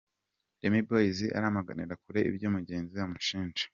[0.61, 3.63] Remy Boy aramaganira kure ibyo mugenzi we amushinja.